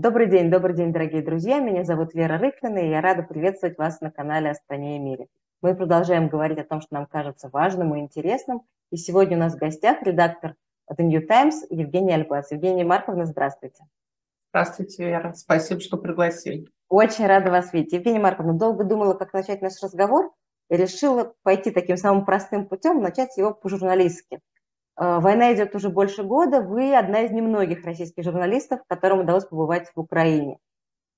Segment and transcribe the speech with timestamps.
[0.00, 1.58] Добрый день, добрый день, дорогие друзья.
[1.58, 5.26] Меня зовут Вера Рыхлина, и я рада приветствовать вас на канале «О стране и мире».
[5.60, 8.62] Мы продолжаем говорить о том, что нам кажется важным и интересным.
[8.92, 10.54] И сегодня у нас в гостях редактор
[10.88, 12.52] The New Times Евгения Альбас.
[12.52, 13.82] Евгения Марковна, здравствуйте.
[14.50, 15.32] Здравствуйте, Вера.
[15.34, 16.68] Спасибо, что пригласили.
[16.88, 17.92] Очень рада вас видеть.
[17.92, 20.32] Евгения Марковна, долго думала, как начать наш разговор,
[20.70, 24.38] и решила пойти таким самым простым путем, начать его по-журналистски.
[24.98, 26.60] Э, война идет уже больше года.
[26.60, 30.58] Вы одна из немногих российских журналистов, которым удалось побывать в Украине.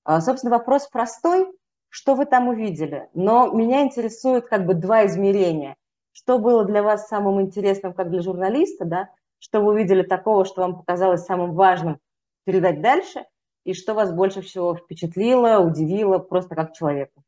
[0.05, 1.47] Э, собственно, вопрос простой.
[1.89, 3.09] Что вы там увидели?
[3.13, 5.75] Но меня интересуют как бы два измерения.
[6.13, 9.09] Что было для вас самым интересным как для журналиста, да?
[9.39, 11.99] Что вы увидели такого, что вам показалось самым важным
[12.45, 13.25] передать дальше?
[13.63, 17.21] И что вас больше всего впечатлило, удивило просто как человека?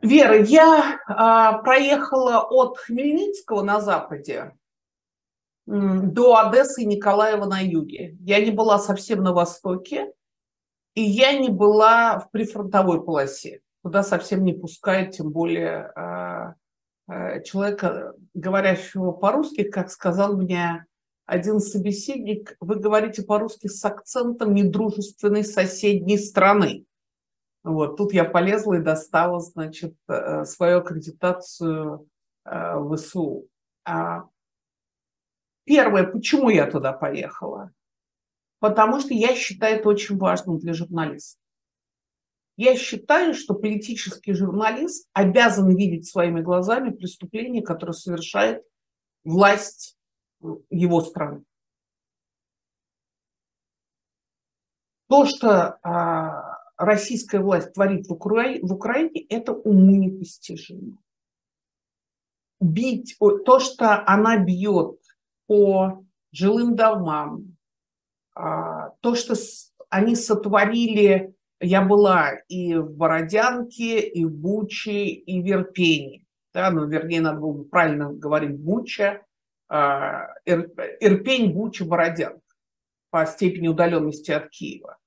[0.00, 4.52] Вера, я а, проехала от Хмельницкого на западе
[5.66, 8.16] до Одессы и Николаева на юге.
[8.20, 10.12] Я не была совсем на востоке,
[10.94, 16.54] и я не была в прифронтовой полосе, куда совсем не пускают, тем более а,
[17.06, 20.84] а, человека, говорящего по-русски, как сказал мне
[21.26, 26.84] один собеседник, вы говорите по-русски с акцентом недружественной соседней страны.
[27.64, 32.08] Вот, тут я полезла и достала, значит, э, свою аккредитацию
[32.44, 33.48] э, в ВСУ.
[33.84, 34.24] А
[35.64, 37.70] первое, почему я туда поехала?
[38.58, 41.38] Потому что я считаю это очень важным для журналиста.
[42.56, 48.62] Я считаю, что политический журналист обязан видеть своими глазами преступления, которые совершает
[49.24, 49.96] власть
[50.70, 51.44] его страны.
[55.08, 58.58] То, что а, российская власть творит в, Укра...
[58.62, 60.98] в Украине, это уму непостижимо.
[62.60, 64.98] Бить, то, что она бьет
[65.46, 67.56] по жилым домам,
[68.34, 69.34] а, то, что
[69.88, 76.24] они сотворили, я была и в Бородянке, и в Буче, и в Ирпене.
[76.54, 79.24] Да, ну, вернее, надо было бы правильно говорить Буча,
[79.68, 82.40] а, Ирпень, Буча, Бородянка
[83.10, 84.98] по степени удаленности от Киева.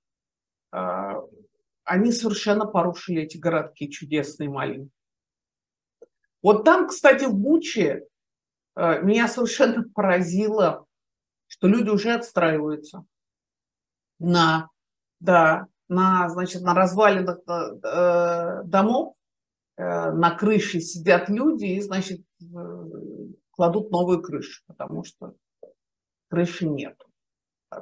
[1.85, 4.91] Они совершенно порушили эти городки чудесные маленькие.
[6.41, 8.05] Вот там, кстати, в Буче
[8.75, 10.85] э, меня совершенно поразило,
[11.47, 13.05] что люди уже отстраиваются
[14.19, 14.69] на,
[15.19, 19.15] да, на, значит, на развалинах э, э домов,
[19.77, 22.21] на крыше сидят люди и, значит,
[23.51, 25.35] кладут новую крышу, потому что
[26.29, 26.97] крыши нет.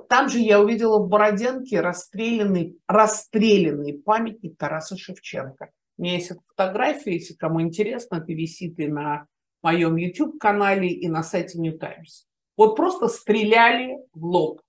[0.10, 5.72] Там же я увидела в Бороденке расстрелянный, расстрелянный памятник Тараса Шевченко.
[5.98, 9.28] У меня есть фотография, если кому интересно, это висит и на
[9.62, 12.28] моем YouTube-канале, и на сайте New Times.
[12.58, 14.62] Вот просто стреляли в лоб.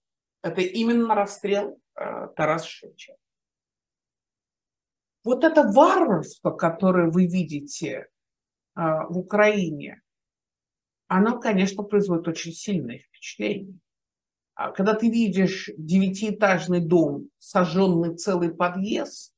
[0.42, 3.20] Это именно расстрел э, Тараса Шевченко.
[5.24, 8.08] Вот это варварство, которое вы видите
[8.76, 10.02] э, в Украине,
[11.08, 13.78] оно, конечно, производит очень сильное впечатление.
[14.54, 19.34] А когда ты видишь девятиэтажный дом, сожженный целый подъезд,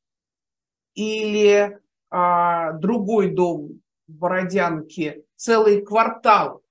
[0.95, 1.79] или
[2.11, 6.63] а, другой дом в Бородянке, целый квартал,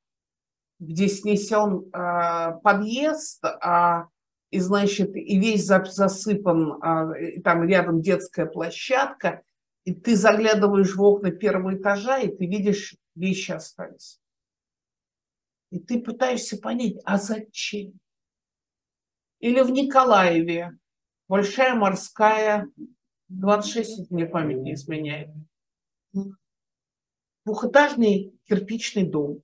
[0.80, 4.10] где снесен а, подъезд, а,
[4.52, 9.42] и, значит, и весь засыпан, а, и там рядом детская площадка,
[9.86, 14.20] и ты заглядываешь в окна первого этажа, и ты видишь, вещи остались.
[15.72, 17.94] И ты пытаешься понять, а зачем?
[19.46, 20.72] Или в Николаеве,
[21.28, 22.68] Большая морская,
[23.28, 25.30] 26, если мне память не изменяет.
[27.46, 29.44] Двухэтажный кирпичный дом,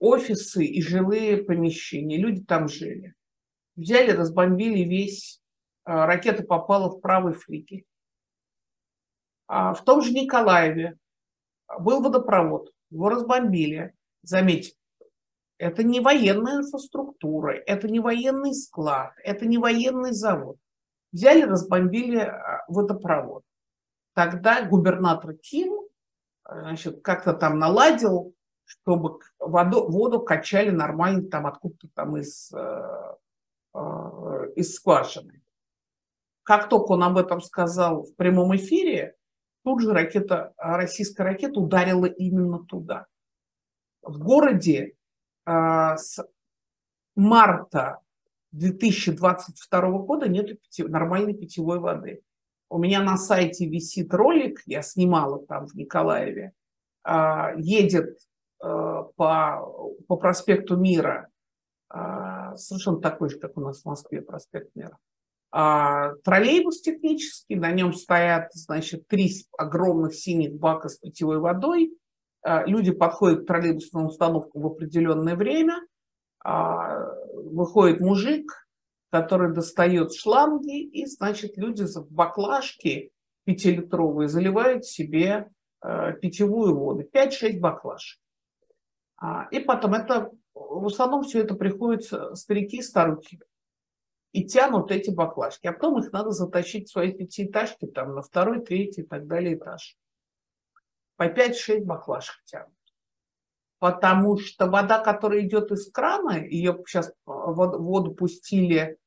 [0.00, 2.18] офисы и жилые помещения.
[2.18, 3.14] Люди там жили.
[3.74, 5.40] Взяли, разбомбили весь,
[5.84, 7.86] а, ракета попала в правый флигель.
[9.46, 10.98] А в том же Николаеве
[11.80, 13.94] был водопровод, его разбомбили.
[14.20, 14.74] Заметьте,
[15.58, 20.56] это не военная инфраструктура, это не военный склад, это не военный завод.
[21.12, 23.44] Взяли, разбомбили а, водопровод.
[24.14, 25.84] Тогда губернатор Ким
[26.48, 28.34] значит, как-то там наладил,
[28.64, 33.16] чтобы воду, воду качали нормально там откуда-то там из, э,
[33.74, 35.42] э, из скважины.
[36.42, 39.16] Как только он об этом сказал в прямом эфире,
[39.64, 43.06] тут же ракета, российская ракета ударила именно туда.
[44.02, 44.94] В городе
[45.46, 46.18] с
[47.16, 48.00] марта
[48.52, 52.22] 2022 года нет нормальной питьевой воды.
[52.70, 56.52] У меня на сайте висит ролик, я снимала там в Николаеве,
[57.02, 58.18] а, едет
[58.60, 61.28] а, по, по проспекту Мира
[62.56, 64.98] совершенно такой же, как у нас в Москве проспект Мира.
[65.52, 71.96] А, троллейбус технический, на нем стоят, значит, три огромных синих бака с питьевой водой.
[72.44, 75.80] А, люди подходят к троллейбусным установкам в определенное время.
[76.44, 78.68] А, выходит мужик,
[79.10, 83.10] который достает шланги, и, значит, люди в баклажки
[83.44, 85.50] пятилитровые заливают себе
[85.82, 87.04] э, питьевую воду.
[87.12, 88.18] 5-6 баклаж.
[89.52, 92.04] И потом это, в основном все это приходят
[92.36, 93.38] старики старухи
[94.32, 95.66] и тянут эти баклажки.
[95.66, 99.54] А потом их надо затащить в свои пятиэтажки, там, на второй, третий и так далее
[99.54, 99.96] этаж.
[101.16, 102.74] По 5-6 баклажек тянут.
[103.78, 108.98] Потому что вода, которая идет из крана, ее сейчас воду, воду пустили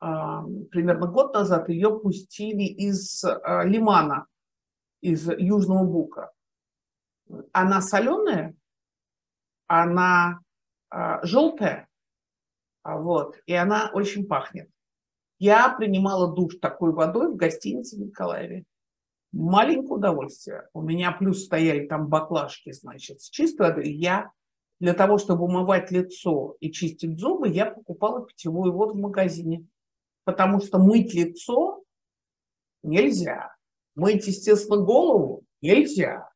[0.00, 4.26] а, примерно год назад, ее пустили из а, лимана,
[5.00, 6.32] из Южного Бука.
[7.52, 8.54] Она соленая,
[9.66, 10.40] она
[10.90, 11.88] а, желтая,
[12.82, 14.68] вот, и она очень пахнет.
[15.38, 18.64] Я принимала душ такой водой в гостинице в Николаеве.
[19.34, 20.68] Маленькое удовольствие.
[20.72, 23.90] У меня плюс стояли там баклажки, значит, с чистой водой.
[23.90, 24.30] Я
[24.78, 29.66] для того, чтобы умывать лицо и чистить зубы, я покупала питьевую воду в магазине.
[30.24, 31.82] Потому что мыть лицо
[32.84, 33.54] нельзя.
[33.96, 36.28] Мыть, естественно, голову нельзя.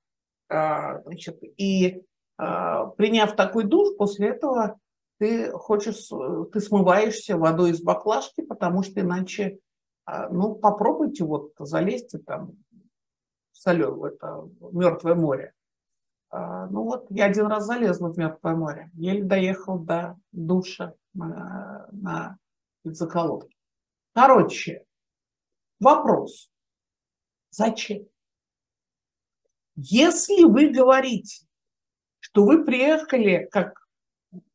[0.48, 2.02] А, значит, и
[2.36, 4.76] а, приняв такой душ, после этого
[5.18, 6.08] ты хочешь,
[6.52, 9.60] ты смываешься водой из баклажки, потому что иначе,
[10.04, 12.54] а, ну, попробуйте вот залезьте там
[13.64, 15.52] в это мертвое море.
[16.30, 21.88] А, ну вот, я один раз залезла в мертвое море, еле доехал до душа на,
[21.92, 22.38] на
[22.84, 23.56] заколотке.
[24.14, 24.84] Короче,
[25.80, 26.50] вопрос.
[27.50, 28.06] Зачем?
[29.76, 31.46] Если вы говорите,
[32.18, 33.88] что вы приехали как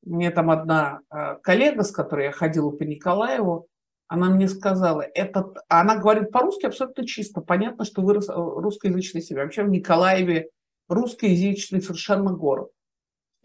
[0.02, 3.68] мне там одна э, коллега, с которой я ходила по Николаеву,
[4.08, 9.44] она мне сказала, этот, она говорит по-русски абсолютно чисто, понятно, что вы русскоязычный семья.
[9.44, 10.50] Вообще в Николаеве
[10.88, 12.70] русскоязычный совершенно город.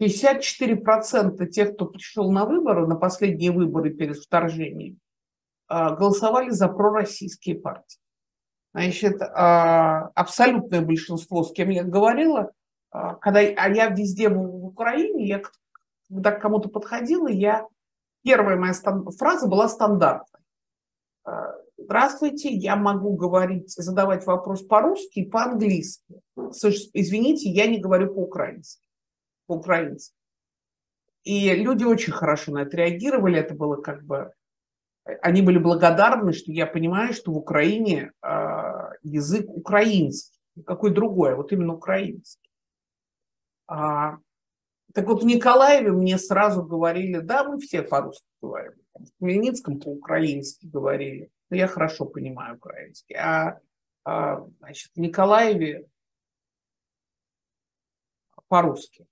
[0.01, 4.99] 54% тех, кто пришел на выборы, на последние выборы перед вторжением,
[5.69, 7.99] э, голосовали за пророссийские партии.
[8.73, 12.51] Значит, э, абсолютное большинство, с кем я говорила,
[12.91, 15.41] когда а я везде в Украине, я
[16.09, 17.67] когда к кому-то подходила, я
[18.23, 18.73] первая моя
[19.17, 20.38] фраза была стандартной.
[21.29, 26.21] «Э, Здравствуйте, я могу говорить, задавать вопрос по-русски и по-английски.
[26.93, 28.83] Извините, я не говорю по-украински.
[29.47, 30.13] По-украински.
[31.23, 33.39] И люди очень хорошо на это реагировали.
[33.39, 34.31] Это было как бы...
[35.21, 38.29] Они были благодарны, что я понимаю, что в Украине э,
[39.01, 40.39] язык украинский.
[40.65, 42.51] Какой другой, а вот именно украинский.
[43.67, 44.17] А,
[44.93, 48.78] так вот, в Николаеве мне сразу говорили, да, мы все по-русски говорим.
[48.93, 51.31] В Хмельницком по-украински говорили.
[51.49, 53.15] Но я хорошо понимаю украинский.
[53.15, 53.59] А,
[54.03, 55.87] а значит, в Николаеве
[58.49, 59.07] по-русски.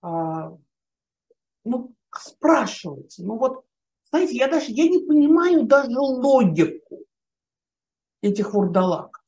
[0.00, 0.56] А,
[1.64, 3.22] ну, спрашивайте.
[3.24, 3.64] Ну вот,
[4.10, 7.04] знаете, я даже я не понимаю даже логику
[8.20, 9.24] этих вурдалаков.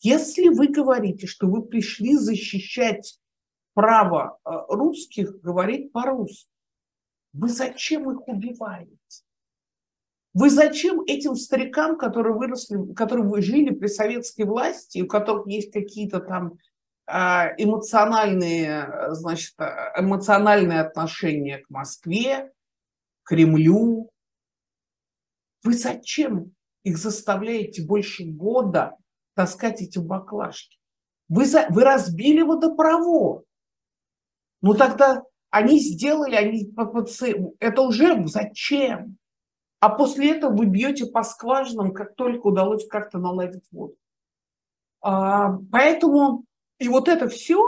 [0.00, 3.20] Если вы говорите, что вы пришли защищать
[3.74, 6.48] право э, русских говорить по-русски,
[7.32, 8.96] вы зачем их убиваете?
[10.34, 16.20] Вы зачем этим старикам, которые выросли, которые жили при советской власти, у которых есть какие-то
[16.20, 16.58] там
[17.06, 19.54] а, эмоциональные, значит,
[19.96, 22.52] эмоциональные отношения к Москве,
[23.24, 24.10] Кремлю,
[25.64, 28.96] вы зачем их заставляете больше года
[29.34, 30.78] таскать эти баклажки.
[31.28, 33.44] Вы, за, вы разбили водопровод.
[34.60, 36.72] Ну тогда они сделали, они
[37.60, 39.16] это уже зачем?
[39.80, 43.94] А после этого вы бьете по скважинам, как только удалось как-то наладить воду.
[45.00, 46.44] А, поэтому
[46.78, 47.60] и вот это все,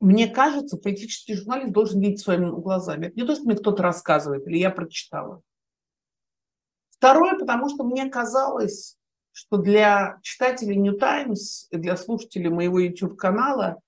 [0.00, 3.06] мне кажется, политический журналист должен видеть своими глазами.
[3.06, 5.42] Это не то, что мне кто-то рассказывает или я прочитала.
[6.90, 8.96] Второе, потому что мне казалось,
[9.32, 13.80] что для читателей New Times и для слушателей моего YouTube-канала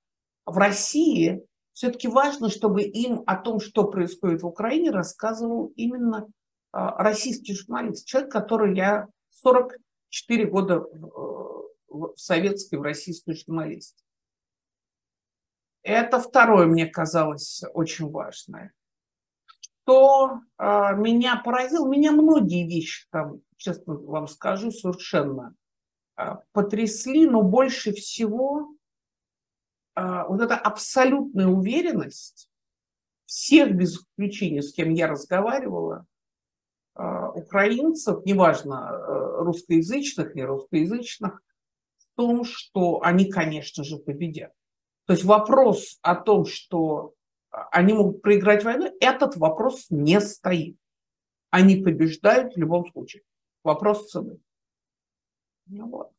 [0.46, 6.26] в России все-таки важно, чтобы им о том, что происходит в Украине, рассказывал именно
[6.72, 10.84] а, российский журналист, человек, который я 44 года
[11.88, 14.02] в советской, в российской журналистике.
[15.82, 18.72] Это второе мне казалось очень важное.
[19.82, 20.64] Что э,
[20.96, 25.54] меня поразило, меня многие вещи там честно вам скажу, совершенно
[26.16, 28.74] а, потрясли, но больше всего
[29.94, 32.48] вот эта абсолютная уверенность
[33.26, 36.06] всех без исключения, с кем я разговаривала,
[36.94, 41.40] а, украинцев, неважно, э, русскоязычных, не русскоязычных,
[41.96, 44.52] в том, что они, конечно же, победят.
[45.06, 47.14] То есть вопрос о том, что
[47.50, 50.76] они могут проиграть войну, этот вопрос не стоит.
[51.50, 53.22] Они побеждают в любом случае.
[53.64, 54.38] Вопрос цены.
[55.66, 56.12] Ну вот.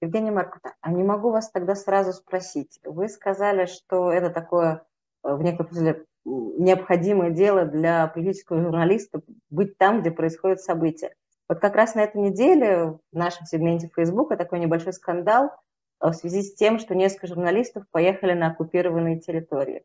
[0.00, 2.78] Евгения Марковна, а не могу вас тогда сразу спросить.
[2.84, 4.84] Вы сказали, что это такое
[5.24, 11.14] э, в некотором смысле необходимое дело для политического журналиста быть там, где происходят события.
[11.48, 15.52] Вот как раз на этой неделе в нашем сегменте Facebook такой небольшой скандал
[16.00, 19.84] э, в связи с тем, что несколько журналистов поехали на оккупированные территории.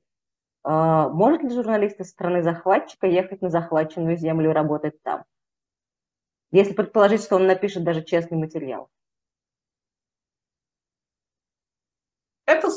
[0.65, 5.23] Э, может ли журналист из страны захватчика ехать на захваченную землю и работать там?
[6.51, 8.89] Если предположить, что он напишет даже честный материал.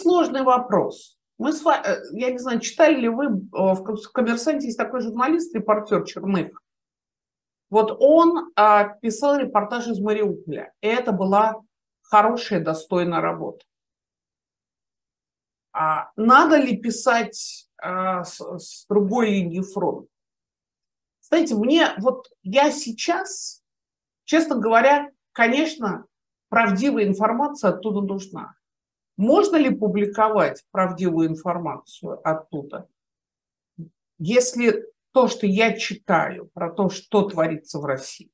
[0.04, 1.18] Сложный вопрос.
[1.38, 5.00] Мы с вами, э, я не знаю, читали ли вы, э, в «Коммерсанте» есть такой
[5.00, 6.62] журналист, репортер Черных.
[7.70, 11.62] Вот он а, писал репортаж из Мариуполя, и это была
[12.02, 13.64] хорошая, достойная работа.
[15.73, 20.08] А надо ли писать а, с, другой линии фронта?
[21.23, 23.64] Знаете, мне вот я сейчас,
[24.25, 26.06] честно говоря, конечно,
[26.50, 28.54] правдивая информация оттуда нужна.
[29.16, 32.88] Можно ли публиковать правдивую информацию оттуда?
[34.18, 38.30] Если то, что я читаю про то, что творится в России,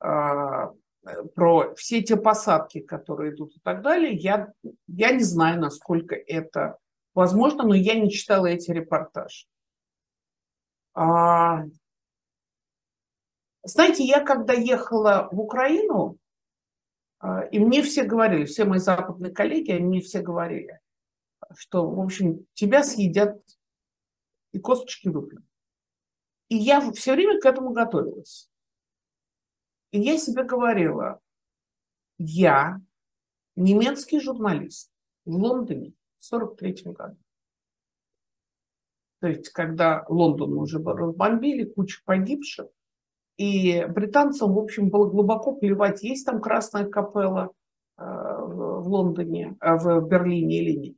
[0.00, 0.72] а,
[1.34, 4.52] про все те посадки, которые идут и так далее, я,
[4.86, 6.78] я не знаю, насколько это
[7.14, 9.46] возможно, но я не читала эти репортажи.
[10.94, 11.64] А,
[13.64, 16.18] знаете, я когда ехала в Украину,
[17.52, 20.80] и мне все говорили, все мои западные коллеги, они мне все говорили,
[21.54, 23.40] что, в общем, тебя съедят
[24.52, 25.46] и косточки выплюнут.
[26.48, 28.50] И я все время к этому готовилась.
[29.92, 31.20] И я себе говорила,
[32.18, 32.80] я
[33.56, 34.90] немецкий журналист
[35.24, 37.16] в Лондоне в 1943 году.
[39.20, 42.66] То есть, когда Лондон уже разбомбили, куча погибших,
[43.36, 47.50] и британцам, в общем, было глубоко плевать, есть там Красная капелла
[47.98, 50.96] э, в Лондоне, э, в Берлине или нет.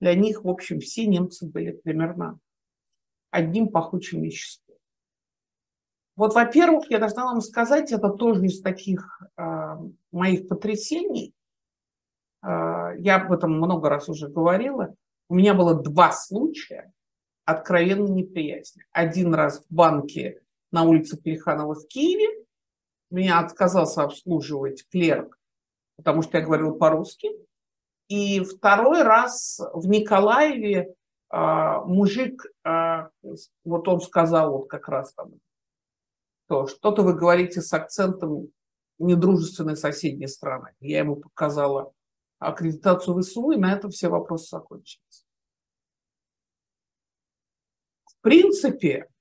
[0.00, 2.38] Для них, в общем, все немцы были примерно
[3.30, 4.76] одним пахучим веществом.
[6.16, 9.76] Вот, во-первых, я должна вам сказать, это тоже из таких э,
[10.12, 11.34] моих потрясений.
[12.42, 14.94] Э, я об этом много раз уже говорила.
[15.28, 16.92] У меня было два случая
[17.44, 18.84] откровенной неприязни.
[18.92, 20.43] Один раз в банке
[20.74, 22.44] на улице Плеханова в Киеве.
[23.10, 25.38] Меня отказался обслуживать клерк,
[25.96, 27.30] потому что я говорил по-русски.
[28.08, 30.92] И второй раз в Николаеве
[31.32, 33.08] э, мужик, э,
[33.64, 35.34] вот он сказал вот как раз там,
[36.48, 38.48] то что-то вы говорите с акцентом
[38.98, 40.72] недружественной соседней страны.
[40.80, 41.92] Я ему показала
[42.40, 45.24] аккредитацию ВСУ, и на этом все вопросы закончились.
[48.06, 49.13] В принципе, а,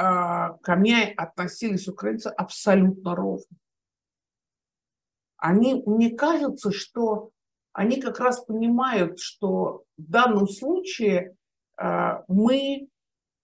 [0.00, 3.56] ко мне относились украинцы абсолютно ровно.
[5.36, 7.30] Они, мне кажется, что
[7.72, 11.36] они как раз понимают, что в данном случае
[11.76, 12.88] а, мы,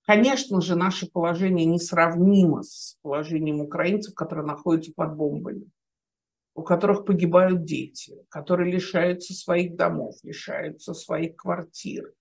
[0.07, 5.71] конечно же, наше положение несравнимо с положением украинцев, которые находятся под бомбами,
[6.55, 12.13] у которых погибают дети, которые лишаются своих домов, лишаются своих квартир,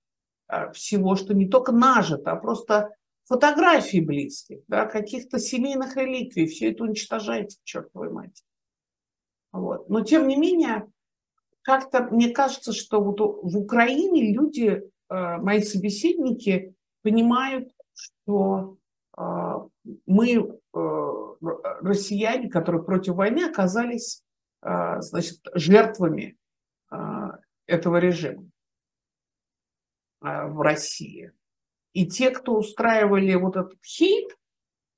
[0.48, 6.72] а, всего, что не только нажито, а просто фотографий близких, да, каких-то семейных реликвий, все
[6.72, 8.44] это уничтожается, черт твою мать.
[9.51, 9.89] Вот.
[9.89, 10.88] Но тем не менее,
[11.62, 18.77] как-то мне кажется, что вот в Украине люди, э, мои собеседники, понимают, что
[19.17, 19.22] э,
[20.05, 21.12] мы, э,
[21.82, 24.22] россияне, которые против войны, оказались
[24.62, 26.39] значит, жертвами
[27.67, 28.50] этого режима
[30.22, 31.32] в России.
[31.95, 34.37] И те, кто устраивали вот этот хейт,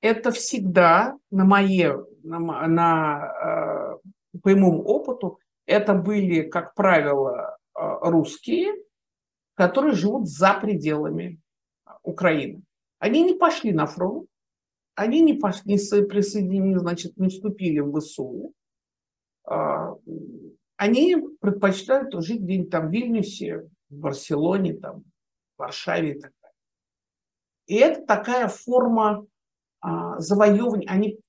[0.01, 7.79] это всегда на мое, на, на, э, по моему опыту, это были, как правило, э,
[8.01, 8.73] русские,
[9.53, 11.39] которые живут за пределами
[12.01, 12.63] Украины.
[12.97, 14.27] Они не пошли на фронт,
[14.95, 18.53] они не, пошли, не присоединились, значит, не вступили в ВСУ.
[19.47, 19.93] Э,
[20.77, 25.03] они предпочитают жить где-нибудь там в Вильнюсе, в Барселоне, там,
[25.57, 26.31] в Варшаве и так
[27.67, 29.25] и это такая форма
[29.81, 30.89] а, завоевывания.
[30.89, 31.19] Они,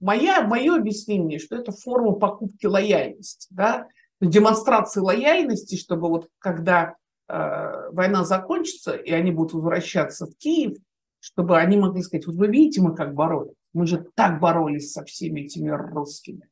[0.00, 3.48] моя, мое объяснение, что это форма покупки лояльности.
[3.50, 3.88] Да?
[4.20, 6.96] демонстрации лояльности, чтобы вот когда
[7.28, 10.76] э, война закончится, и они будут возвращаться в Киев,
[11.20, 13.54] чтобы они могли сказать, вот вы видите, мы как боролись.
[13.72, 16.48] Мы же так боролись со всеми этими русскими.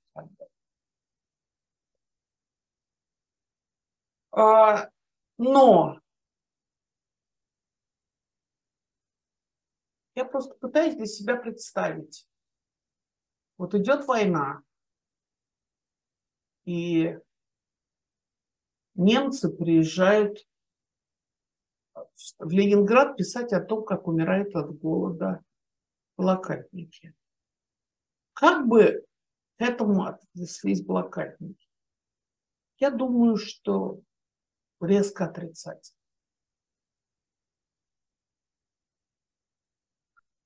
[4.32, 4.90] А,
[5.38, 5.98] но
[10.16, 12.26] я просто пытаюсь для себя представить.
[13.58, 14.62] Вот идет война,
[16.64, 17.18] и
[18.94, 20.46] немцы приезжают
[22.38, 25.44] в Ленинград писать о том, как умирает от голода
[26.16, 27.14] блокадники.
[28.32, 29.04] Как бы
[29.58, 31.68] к этому отнеслись блокадники?
[32.78, 34.00] Я думаю, что
[34.80, 35.95] резко отрицательно.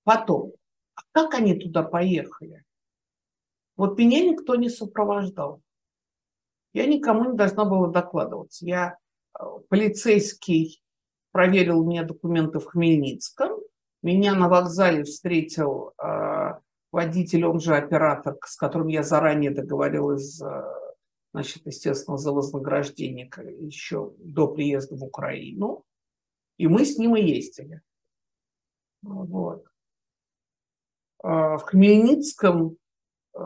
[0.04, 0.52] Потом,
[0.95, 2.64] а как они туда поехали?
[3.76, 5.62] Вот меня никто не сопровождал.
[6.73, 8.64] Я никому не должна была докладываться.
[8.64, 8.99] Я
[9.38, 10.83] э, полицейский
[11.33, 13.61] проверил мне документы в Хмельницком.
[14.02, 16.54] Меня на вокзале встретил э,
[16.92, 20.62] водитель, он же оператор, с которым я заранее договорилась, э,
[21.33, 25.85] значит, естественно, за вознаграждение еще до приезда в Украину.
[26.57, 27.80] И мы с ним и ездили.
[29.02, 29.69] Вот.
[31.22, 32.76] Э, в Хмельницком
[33.34, 33.40] э,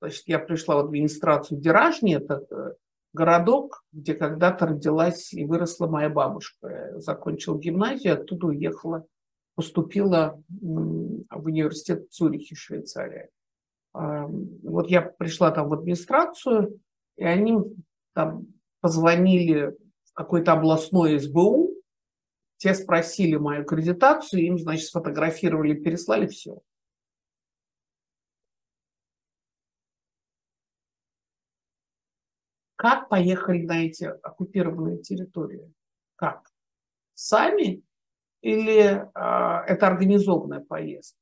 [0.00, 2.72] значит, я пришла в администрацию Деражни, это э,
[3.12, 6.68] городок, где когда-то родилась и выросла моя бабушка.
[6.68, 9.06] Я закончила гимназию, оттуда уехала,
[9.54, 13.30] поступила в университет в Цюрихе, Швейцария.
[13.92, 16.78] Вот я пришла там в администрацию,
[17.16, 17.58] и они
[18.14, 18.46] там
[18.80, 21.69] позвонили в какой-то областной СБУ,
[22.60, 26.60] те спросили мою аккредитацию, им, значит, сфотографировали, переслали все.
[32.76, 35.72] Как поехали на эти оккупированные территории?
[36.16, 36.50] Как?
[37.14, 37.82] Сами
[38.42, 41.18] или э, это организованная поездка?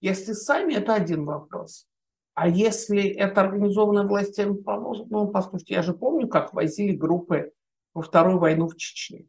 [0.00, 1.86] Если сами, это один вопрос.
[2.32, 7.52] А если это организованная властями поможет, ну, послушайте, я же помню, как возили группы
[7.92, 9.26] во вторую войну в Чечне.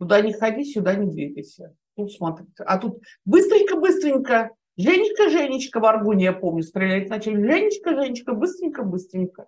[0.00, 1.76] Туда не ходи, сюда не двигайся.
[1.94, 2.62] Тут смотрите.
[2.64, 4.50] А тут быстренько-быстренько.
[4.78, 7.34] Женечка, Женечка, в Аргуне, я помню, стрелять начали.
[7.34, 9.46] Женечка, Женечка, быстренько-быстренько.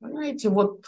[0.00, 0.86] Понимаете, вот...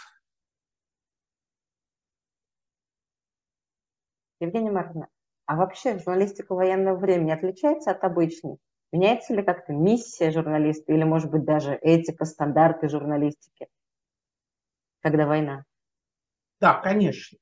[4.40, 5.09] Евгения Марковна,
[5.44, 8.57] а вообще журналистика военного времени отличается от обычной?
[8.92, 13.68] Меняется ли как-то миссия журналиста или, может быть, даже этика, стандарты журналистики,
[15.03, 15.64] когда война?
[16.61, 17.38] Да, конечно.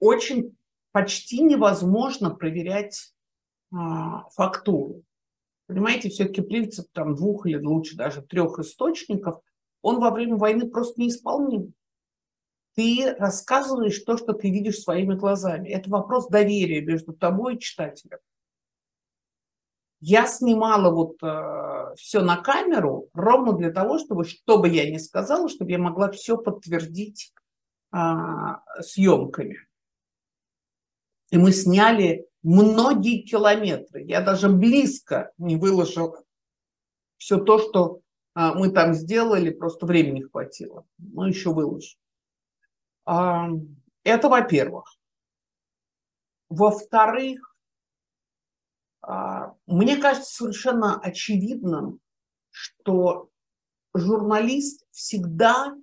[0.00, 0.56] Очень
[0.92, 3.12] почти невозможно проверять
[3.72, 5.02] а, фактуру.
[5.66, 9.40] Понимаете, все-таки принцип там двух или лучше даже трех источников
[9.82, 11.74] он во время войны просто неисполним.
[12.74, 15.68] Ты рассказываешь то, что ты видишь своими глазами.
[15.68, 18.18] Это вопрос доверия между тобой и читателем.
[20.00, 24.96] Я снимала вот э, все на камеру ровно для того, чтобы, что бы я ни
[24.98, 27.32] сказала, чтобы я могла все подтвердить
[27.92, 27.98] э,
[28.80, 29.67] съемками.
[31.30, 34.02] И мы сняли многие километры.
[34.02, 36.24] Я даже близко не выложила
[37.18, 38.00] все то, что
[38.34, 40.86] а, мы там сделали, просто времени хватило.
[40.98, 41.98] Ну, еще выложим.
[43.04, 43.48] А,
[44.04, 44.96] это во-первых.
[46.48, 47.56] Во-вторых,
[49.02, 52.00] а, мне кажется совершенно очевидным,
[52.50, 53.28] что
[53.92, 55.76] журналист всегда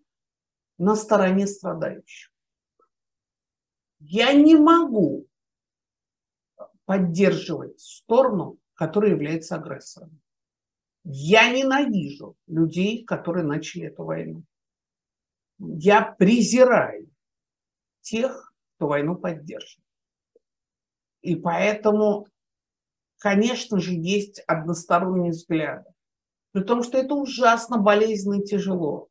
[0.78, 2.32] на стороне страдающих.
[4.00, 5.28] Я не могу
[6.86, 10.22] поддерживать сторону, которая является агрессором.
[11.04, 14.44] Я ненавижу людей, которые начали эту войну.
[15.60, 17.10] Я презираю
[18.02, 19.86] тех, кто войну поддерживает.
[21.22, 22.28] И поэтому,
[23.20, 25.90] конечно же, есть односторонние взгляды.
[26.52, 29.10] При том, что это ужасно болезненно и тяжело.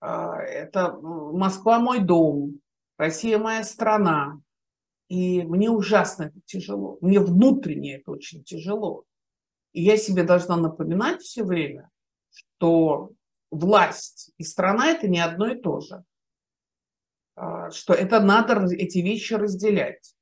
[0.00, 2.60] А, это Москва мой дом,
[2.98, 4.40] Россия моя страна.
[5.08, 6.98] И мне ужасно это тяжело.
[7.00, 9.04] Мне внутренне это очень тяжело.
[9.72, 11.90] И я себе должна напоминать все время,
[12.30, 13.12] что
[13.50, 16.04] власть и страна это не одно и то же.
[17.36, 20.14] А, что это надо эти вещи разделять.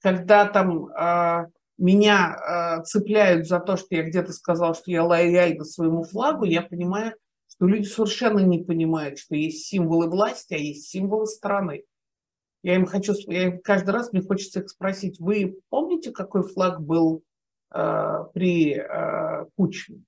[0.00, 5.64] Когда там а, меня а, цепляют за то, что я где-то сказал, что я лояльна
[5.64, 7.14] своему флагу, я понимаю,
[7.48, 11.84] что люди совершенно не понимают, что есть символы власти, а есть символы страны.
[12.62, 17.22] Я им хочу, я каждый раз мне хочется их спросить, вы помните, какой флаг был
[17.72, 20.02] Э, при э, Кучме.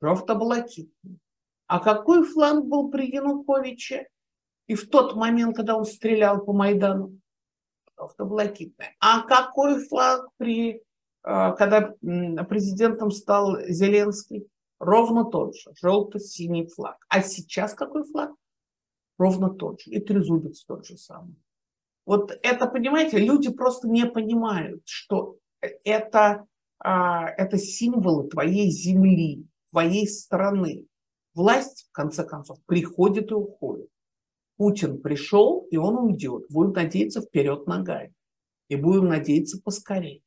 [0.00, 1.18] Жовто-блакитний.
[1.66, 4.08] А какой фланг был при Януковиче?
[4.68, 7.18] И в тот момент, когда он стрелял по Майдану,
[7.96, 8.94] автоблокитная.
[9.00, 10.82] А какой флаг при,
[11.22, 11.94] а, когда
[12.44, 14.48] президентом стал Зеленский?
[14.78, 17.04] Ровно тот же, желто-синий флаг.
[17.08, 18.32] А сейчас какой флаг?
[19.22, 19.92] Ровно тот же.
[19.92, 21.36] И трезубец тот же самый.
[22.04, 25.36] Вот это, понимаете, люди просто не понимают, что
[25.84, 26.44] это,
[26.80, 30.86] а, это символы твоей земли, твоей страны.
[31.34, 33.88] Власть, в конце концов, приходит и уходит.
[34.56, 36.46] Путин пришел, и он уйдет.
[36.50, 38.12] Будем надеяться вперед ногами.
[38.66, 40.22] И будем надеяться поскорее.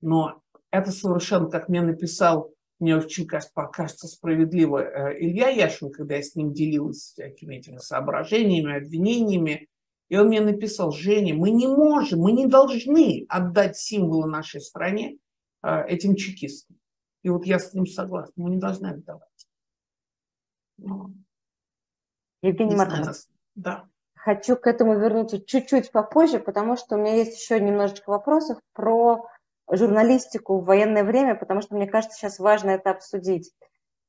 [0.00, 0.42] Но
[0.72, 6.34] это совершенно, как мне написал, мне очень кажется, справедливо э, Илья Яшин, когда я с
[6.34, 9.68] ним делилась всякими этими соображениями, обвинениями.
[10.08, 15.18] И он мне написал, Женя, мы не можем, мы не должны отдать символы нашей стране
[15.62, 16.76] э, этим чекистам.
[17.22, 19.48] И вот я с ним согласна, мы не должны отдавать.
[20.76, 21.12] Но,
[22.42, 23.16] Евгений Маркович,
[23.54, 23.88] да.
[24.14, 29.26] Хочу к этому вернуться чуть-чуть попозже, потому что у меня есть еще немножечко вопросов про
[29.70, 33.52] журналистику в военное время, потому что мне кажется, сейчас важно это обсудить.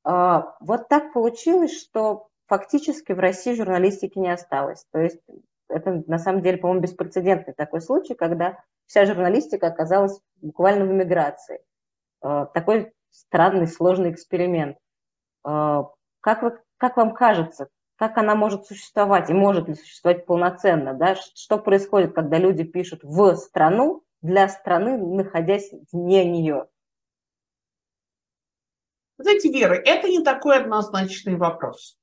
[0.04, 4.84] А, вот так получилось, что фактически в России журналистики не осталось.
[4.92, 5.20] То есть
[5.68, 11.60] это на самом деле, по-моему, беспрецедентный такой случай, когда вся журналистика оказалась буквально в эмиграции.
[12.20, 14.78] А, такой странный, сложный эксперимент.
[15.42, 15.88] А,
[16.20, 21.16] как, вы, как вам кажется, как она может существовать и может ли существовать полноценно, да?
[21.16, 26.68] что происходит, когда люди пишут в страну для страны, находясь вне нее.
[29.18, 31.98] Знаете, Вера, это не такой однозначный вопрос.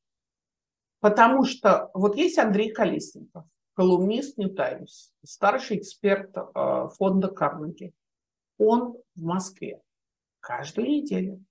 [0.99, 7.93] Потому что вот есть Андрей Колесников, колумнист New Times, старший эксперт э, фонда Карнеги.
[8.57, 9.81] Он в Москве
[10.39, 11.43] каждую неделю.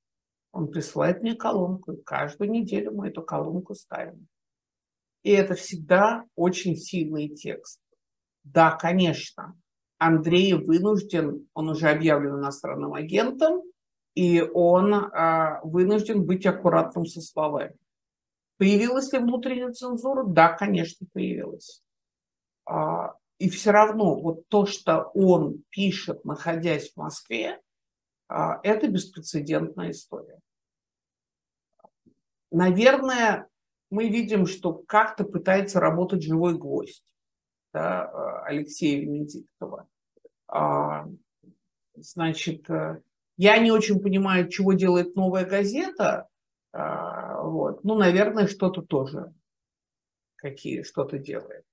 [0.52, 4.28] Он присылает мне колонку, и каждую неделю мы эту колонку ставим.
[5.22, 7.80] И это всегда очень сильный текст.
[8.44, 9.56] Да, конечно,
[10.04, 13.62] Андрей вынужден, он уже объявлен иностранным агентом,
[14.14, 17.76] и он а, вынужден быть аккуратным со словами.
[18.58, 20.24] Появилась ли внутренняя цензура?
[20.24, 21.84] Да, конечно, появилась.
[22.66, 27.60] А, и все равно вот то, что он пишет, находясь в Москве,
[28.28, 30.40] а, это беспрецедентная история.
[32.50, 33.48] Наверное,
[33.88, 37.04] мы видим, что как-то пытается работать живой гвоздь
[37.72, 39.88] да, э, Алексея Венедиктова.
[40.52, 41.06] А,
[41.94, 43.00] значит, э,
[43.38, 46.28] я не очень понимаю, чего делает новая газета.
[46.72, 47.84] А, вот.
[47.84, 49.32] Ну, наверное, что-то тоже
[50.36, 51.64] какие что-то делает.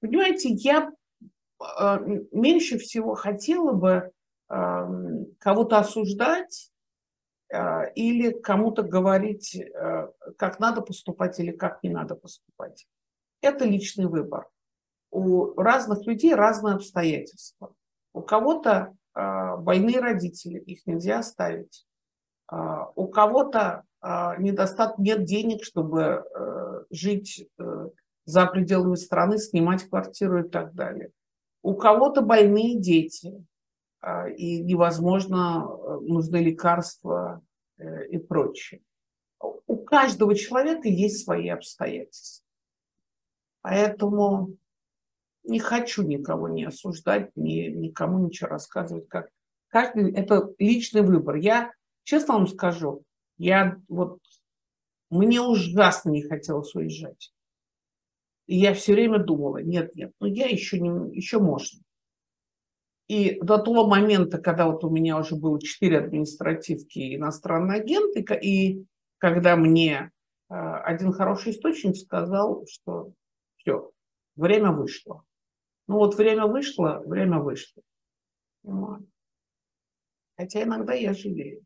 [0.00, 0.90] Понимаете, я
[1.60, 1.98] э,
[2.32, 4.12] меньше всего хотела бы
[5.38, 6.72] кого-то осуждать
[7.94, 12.88] или кому-то говорить, э, как надо поступать или как не надо поступать.
[13.42, 14.48] Это личный выбор.
[15.12, 17.72] У разных людей разные обстоятельства.
[18.12, 21.86] У кого-то э, больные родители, их нельзя оставить.
[22.96, 26.24] У кого-то недостат, нет денег, чтобы
[26.90, 27.48] жить
[28.24, 31.12] за пределами страны, снимать квартиру и так далее.
[31.62, 33.44] У кого-то больные дети,
[34.00, 37.42] а, и невозможно, э, нужны лекарства
[37.76, 38.80] э, и прочее.
[39.66, 42.46] У каждого человека есть свои обстоятельства.
[43.62, 44.56] Поэтому
[45.44, 49.08] не хочу никого не осуждать, ни, никому ничего рассказывать.
[49.08, 49.30] Как
[49.68, 51.36] каждый, это личный выбор.
[51.36, 51.72] Я,
[52.04, 53.04] честно вам скажу,
[53.38, 54.18] я вот,
[55.10, 57.32] мне ужасно не хотелось уезжать.
[58.46, 61.80] И я все время думала, нет, нет, ну я еще, не, еще можно.
[63.06, 68.16] И до того момента, когда вот у меня уже было четыре административки и иностранный агент,
[68.16, 68.84] и,
[69.18, 70.12] когда мне
[70.48, 73.12] э, один хороший источник сказал, что
[73.56, 73.90] все,
[74.36, 75.24] время вышло.
[75.90, 77.82] Ну вот время вышло, время вышло.
[80.36, 81.64] Хотя иногда я жалею.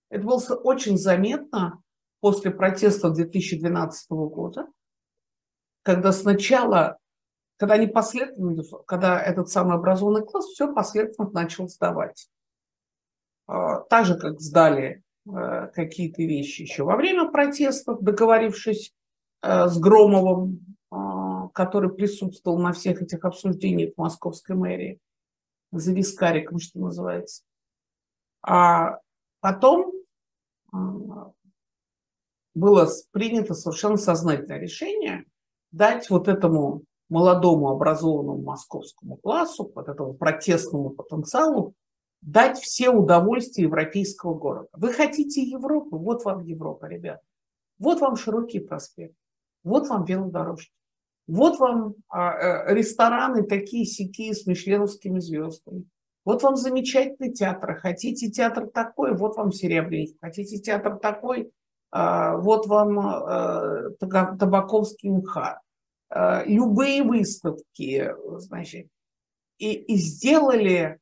[0.10, 1.82] Это было очень заметно
[2.22, 4.68] после протеста 2012 года,
[5.84, 6.98] когда сначала,
[7.58, 12.30] когда они последовательно, когда этот самый образованный класс все последовательно начал сдавать.
[13.48, 18.94] А, так же, как сдали какие-то вещи еще во время протестов, договорившись
[19.42, 20.96] э, с Громовым, э,
[21.54, 25.00] который присутствовал на всех этих обсуждениях в московской мэрии,
[25.72, 27.44] за вискариком, что называется.
[28.44, 29.00] А
[29.42, 29.92] потом
[32.54, 35.26] было принято совершенно сознательное решение
[35.72, 41.74] дать вот этому молодому образованному московскому классу, вот этому протестному потенциалу
[42.26, 44.68] дать все удовольствия европейского города.
[44.74, 45.98] Вы хотите Европу?
[45.98, 47.22] Вот вам Европа, ребята.
[47.78, 49.16] Вот вам широкий проспект.
[49.64, 50.72] Вот вам велодорожки.
[51.28, 55.86] Вот вам а, э, рестораны такие сякие с мишленовскими звездами.
[56.24, 57.76] Вот вам замечательный театр.
[57.80, 60.18] Хотите театр такой, вот вам Серебряник.
[60.20, 61.52] Хотите театр такой,
[61.92, 65.60] а, вот вам а, Табаковский МХАТ.
[66.10, 68.88] А, любые выставки, значит.
[69.60, 71.00] И, и сделали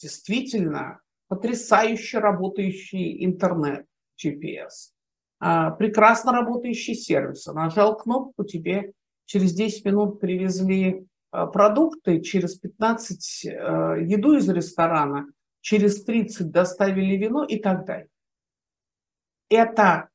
[0.00, 3.86] действительно потрясающе работающий интернет
[4.22, 4.92] GPS,
[5.38, 7.46] а, прекрасно работающий сервис.
[7.46, 8.92] Нажал кнопку, тебе
[9.26, 15.26] через 10 минут привезли а, продукты, через 15 а, еду из ресторана,
[15.60, 18.08] через 30 доставили вино и так далее.
[19.48, 20.08] Это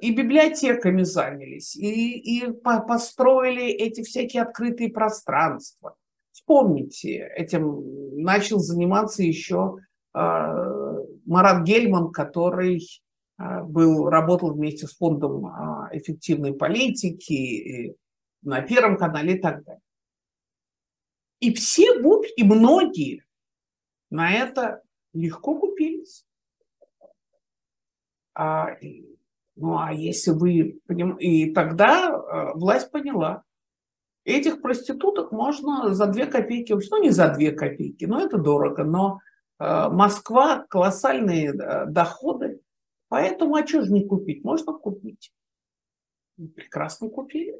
[0.00, 5.96] и библиотеками занялись, и, и построили эти всякие открытые пространства–
[6.44, 9.78] Вспомните, этим начал заниматься еще
[10.12, 10.52] а,
[11.24, 12.86] Марат Гельман, который
[13.38, 17.96] а, был, работал вместе с фондом а, эффективной политики
[18.42, 19.80] на Первом канале и так далее.
[21.40, 21.94] И все,
[22.36, 23.24] и многие
[24.10, 24.82] на это
[25.14, 26.26] легко купились.
[28.34, 28.76] А,
[29.56, 30.78] ну а если вы
[31.20, 33.44] и тогда власть поняла,
[34.24, 39.20] Этих проституток можно за две копейки, ну не за две копейки, но это дорого, но
[39.58, 42.60] э, Москва колоссальные э, доходы,
[43.08, 44.42] поэтому а что же не купить?
[44.42, 45.30] Можно купить.
[46.38, 47.54] И прекрасно купили.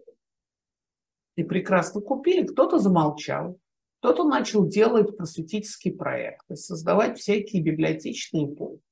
[1.36, 2.46] И прекрасно купили.
[2.46, 3.58] Кто-то замолчал,
[4.00, 8.82] кто-то начал делать просветительские проекты, создавать всякие библиотечные полки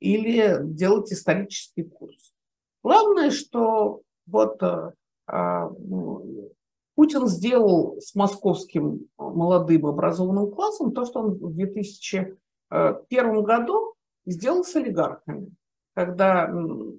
[0.00, 2.34] или делать исторический курс.
[2.82, 4.92] Главное, что вот э,
[5.26, 6.52] а, ну,
[7.00, 13.94] Путин сделал с московским молодым образованным классом то, что он в 2001 году
[14.26, 15.50] сделал с олигархами,
[15.94, 16.52] когда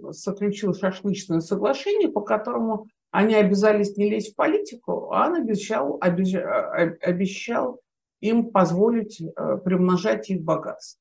[0.09, 6.49] заключил шашлычное соглашение, по которому они обязались не лезть в политику, а он обещал, обещал,
[6.99, 7.79] обещал
[8.21, 10.99] им позволить э, примножать их богатство.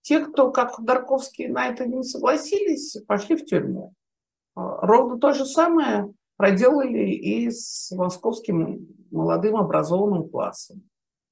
[0.00, 3.92] Те, кто, как Ходорковский, на это не согласились, пошли в тюрьму.
[4.56, 10.82] Э, ровно то же самое проделали и с московским молодым образованным классом.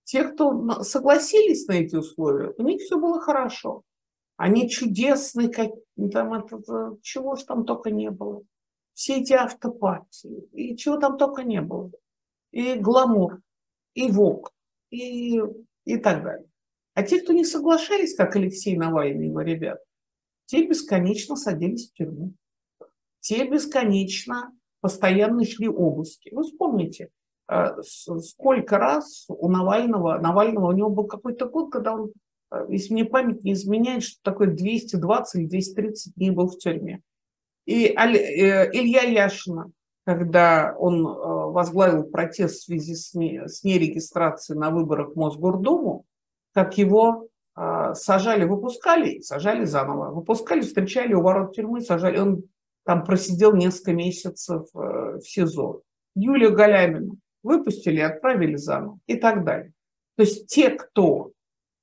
[0.04, 3.82] Те, кто согласились на эти условия, у них все было хорошо.
[4.36, 5.70] Они чудесные, как,
[6.12, 8.42] там это, чего же там только не было.
[8.92, 11.90] Все эти автопатии, и чего там только не было.
[12.50, 13.40] И гламур,
[13.94, 14.52] и ВОК,
[14.90, 15.40] и,
[15.84, 16.48] и так далее.
[16.94, 19.80] А те, кто не соглашались, как Алексей Навальный и его ребят,
[20.46, 22.34] те бесконечно садились в тюрьму.
[23.20, 24.52] Те бесконечно
[24.84, 26.28] постоянно шли обыски.
[26.30, 27.08] Вы вспомните,
[27.50, 27.80] э,
[28.20, 32.12] сколько раз у Навального, Навального у него был какой-то год, когда он,
[32.50, 37.00] э, если мне память не изменяет, что такое 220 или 230 дней был в тюрьме.
[37.64, 39.70] И э, Илья Яшина,
[40.04, 46.04] когда он возглавил протест в связи с, не, с нерегистрацией на выборах в Мосгордуму,
[46.52, 47.28] как его
[47.94, 52.18] сажали, выпускали, сажали заново, выпускали, встречали у ворот тюрьмы, сажали.
[52.18, 52.44] Он
[52.84, 55.82] там просидел несколько месяцев в СИЗО.
[56.14, 59.72] Юлию Галямину выпустили, отправили заново и так далее.
[60.16, 61.32] То есть те, кто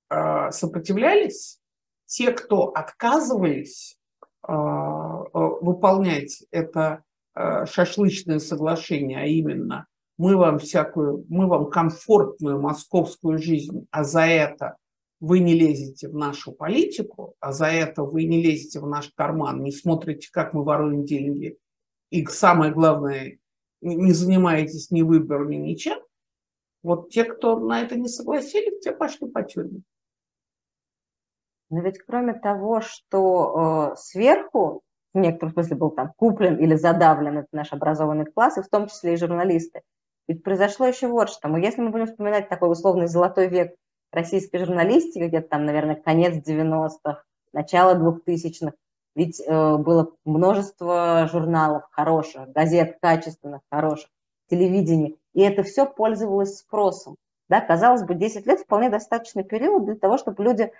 [0.09, 1.59] сопротивлялись,
[2.05, 3.97] те, кто отказывались
[4.43, 9.87] выполнять это Э, шашлычное соглашение, а именно
[10.17, 14.75] мы вам всякую, мы вам комфортную московскую жизнь, а за это
[15.21, 19.63] вы не лезете в нашу политику, а за это вы не лезете в наш карман,
[19.63, 21.57] не смотрите, как мы воруем деньги,
[22.09, 23.37] и самое главное,
[23.81, 25.99] не занимаетесь ни выборами, ничем,
[26.83, 29.83] вот те, кто на это не согласились, те пошли по тюрьме.
[31.69, 34.81] Но ведь кроме того, что э, сверху
[35.13, 38.87] в некотором смысле был там куплен или задавлен этот наш образованный класс, и в том
[38.87, 39.81] числе и журналисты.
[40.27, 41.55] Ведь произошло еще вот что.
[41.57, 43.75] Если мы будем вспоминать такой условный золотой век
[44.11, 48.73] российской журналистики, где-то там, наверное, конец 90-х, начало 2000-х,
[49.15, 54.09] ведь э, было множество журналов хороших, газет качественных, хороших,
[54.49, 57.15] телевидения, и это все пользовалось спросом.
[57.51, 60.71] Да, казалось бы, 10 лет вполне достаточный период для того, чтобы люди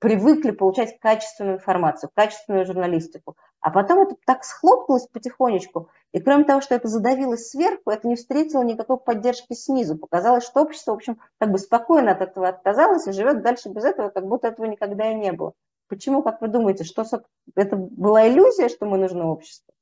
[0.00, 3.38] привыкли получать качественную информацию, качественную журналистику.
[3.60, 5.88] А потом это так схлопнулось потихонечку.
[6.12, 9.96] И кроме того, что это задавилось сверху, это не встретило никакой поддержки снизу.
[9.96, 13.84] Показалось, что общество, в общем, как бы спокойно от этого отказалось и живет дальше без
[13.84, 15.54] этого, как будто этого никогда и не было.
[15.88, 17.06] Почему, как вы думаете, что
[17.54, 19.72] это была иллюзия, что мы нужны обществу?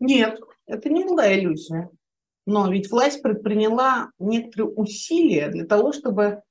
[0.00, 1.88] Нет, это не была иллюзия.
[2.46, 6.42] Но ведь власть предприняла некоторые усилия для того, чтобы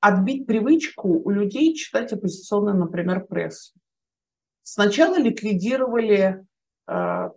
[0.00, 3.74] отбить привычку у людей читать оппозиционную, например, прессу.
[4.62, 6.46] Сначала ликвидировали
[6.86, 7.30] э,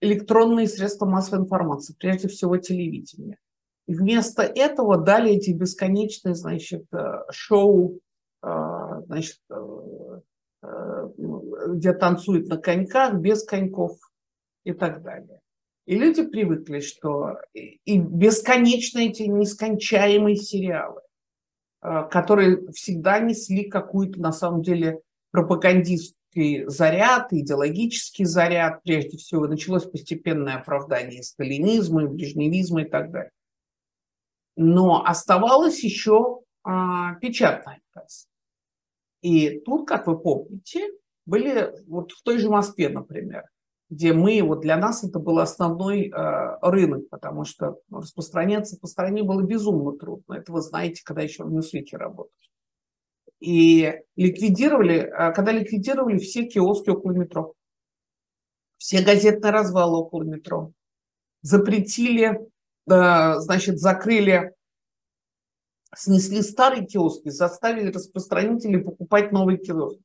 [0.00, 3.38] электронные средства массовой информации, прежде всего телевидение.
[3.86, 8.00] И вместо этого дали эти бесконечные, значит, э, шоу,
[8.42, 9.38] э, значит,
[11.68, 13.98] где танцуют на коньках, без коньков
[14.64, 15.40] и так далее.
[15.86, 21.02] И люди привыкли, что и бесконечно эти нескончаемые сериалы,
[21.82, 29.84] э, которые всегда несли какую-то, на самом деле, пропагандистский заряд, идеологический заряд, прежде всего, началось
[29.84, 33.30] постепенное оправдание сталинизма, брежневизма и так далее.
[34.56, 38.26] Но оставалась еще а, печатная пресса.
[39.20, 40.88] И тут, как вы помните,
[41.26, 43.44] были вот в той же Москве, например,
[43.90, 49.22] где мы, вот для нас это был основной э, рынок, потому что распространяться по стране
[49.22, 50.34] было безумно трудно.
[50.34, 52.32] Это вы знаете, когда еще в Ньюсвике работали.
[53.40, 57.54] И ликвидировали, э, когда ликвидировали все киоски около метро,
[58.78, 60.72] все газетные развалы около метро,
[61.42, 62.40] запретили,
[62.90, 64.54] э, значит, закрыли,
[65.94, 70.03] снесли старые киоски, заставили распространителей покупать новые киоски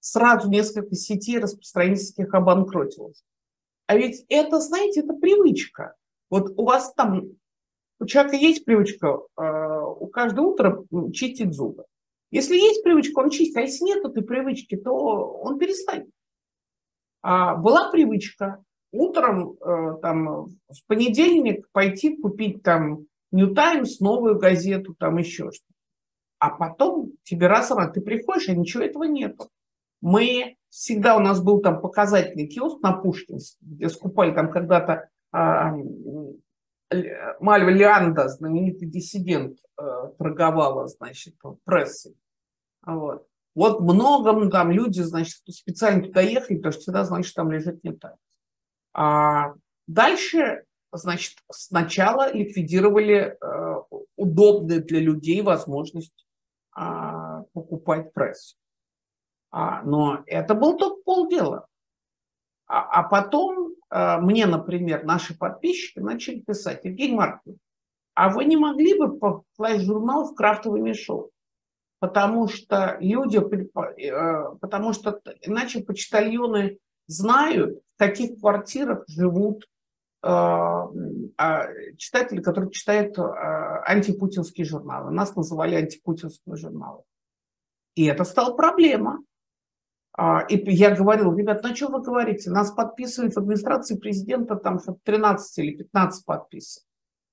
[0.00, 3.22] сразу несколько сетей распространительских обанкротилось.
[3.86, 5.94] А ведь это, знаете, это привычка.
[6.30, 7.22] Вот у вас там,
[7.98, 10.82] у человека есть привычка э, у каждого утра
[11.12, 11.84] чистить зубы.
[12.30, 16.08] Если есть привычка, он чистит, а если нет этой привычки, то он перестанет.
[17.22, 24.94] А была привычка утром, э, там, в понедельник пойти купить там New Times, новую газету,
[24.98, 25.74] там еще что-то.
[26.38, 29.50] А потом тебе раз, раз ты приходишь, а ничего этого нету.
[30.00, 35.72] Мы всегда у нас был там показательный киоск на Пушкинске, где скупали там когда-то а,
[37.40, 41.34] Мальва Лианда, знаменитый диссидент, а, торговала, значит,
[41.64, 42.16] прессой.
[42.84, 43.26] Вот.
[43.54, 47.92] Вот много там люди, значит, специально туда ехали, потому что всегда, значит, там лежит не
[47.92, 48.16] так.
[48.92, 49.54] А
[49.86, 53.82] дальше, значит, сначала ликвидировали э,
[54.16, 56.26] удобную для людей возможность
[56.78, 58.56] э, покупать прессу.
[59.50, 61.66] А, но это был только полдела.
[62.66, 67.58] А, а потом а, мне, например, наши подписчики начали писать, Евгений Маркович,
[68.14, 71.30] а вы не могли бы покласть журнал в крафтовый мешок?
[71.98, 79.68] Потому что люди, э, потому что иначе почтальоны знают, в каких квартирах живут
[80.22, 80.28] э,
[81.98, 85.10] читатели, которые читают антипутинские журналы.
[85.10, 87.04] Нас называли антипутинскими журналами.
[87.96, 89.22] И это стало проблема.
[90.12, 94.78] А, и я говорил, ребят, ну что вы говорите, нас подписывают в администрации президента там
[94.78, 96.84] 13 или 15 подписок.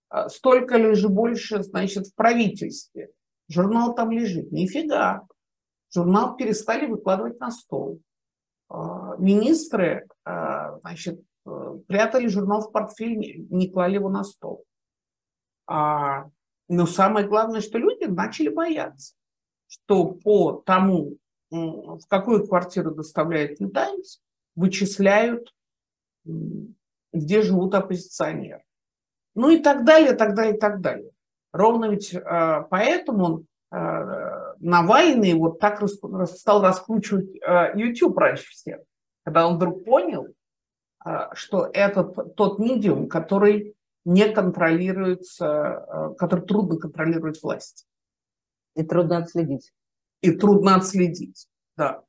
[0.09, 3.09] А, столько ли же больше, значит, в правительстве.
[3.49, 4.51] Журнал там лежит.
[4.51, 5.25] Нифига.
[5.93, 8.01] Журнал перестали выкладывать на стол.
[8.69, 10.07] А, министры
[10.81, 14.65] значит, э, прятали журнал в портфель, не клали его на стол.
[15.67, 19.15] Но самое главное, что люди начали бояться,
[19.67, 21.17] что по тому,
[21.49, 24.21] в какую квартиру доставляет Times,
[24.55, 25.53] вычисляют,
[27.13, 28.63] где живут оппозиционеры.
[29.35, 31.11] Ну и так далее, так далее, так далее.
[31.53, 35.81] Ровно ведь э, поэтому э, Навальный вот так
[36.27, 38.79] стал раскручивать э, YouTube раньше всех,
[39.23, 40.27] когда он вдруг понял,
[41.33, 47.87] что это тот медиум, который не контролируется, который трудно контролировать власть.
[48.75, 49.71] И трудно отследить.
[50.21, 52.03] И трудно отследить, да.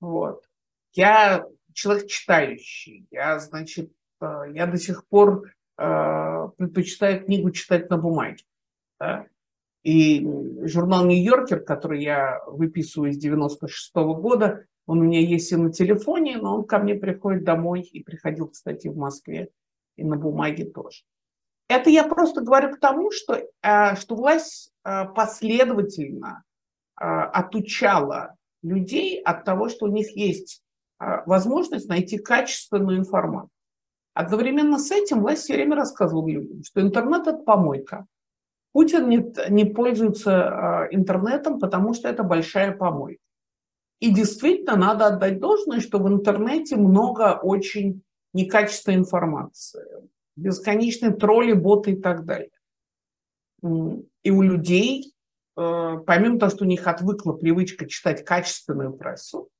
[0.00, 0.44] Вот.
[0.92, 7.96] Я человек читающий, я, значит, э, я до сих пор э, предпочитаю книгу читать на
[7.96, 8.44] бумаге.
[8.98, 9.26] Да?
[9.84, 10.26] И
[10.64, 15.72] журнал «Нью-Йоркер», который я выписываю с 96 -го года, он у меня есть и на
[15.72, 19.50] телефоне, но он ко мне приходит домой и приходил, кстати, в Москве,
[19.96, 21.02] и на бумаге тоже.
[21.68, 26.42] Это я просто говорю к тому, что, э, что власть э, последовательно
[26.98, 30.62] отучала людей от того, что у них есть
[30.98, 33.50] возможность найти качественную информацию.
[34.14, 38.06] Одновременно с этим власть все время рассказывала людям, что интернет– это помойка.
[38.72, 43.22] Путин не, не пользуется интернетом, потому что это большая помойка.
[44.00, 49.84] И действительно надо отдать должное, что в интернете много очень некачественной информации
[50.36, 52.50] бесконечные тролли, боты и так далее.
[54.22, 55.12] И у людей,
[55.58, 59.50] помимо того, что у них отвыкла привычка читать качественную прессу,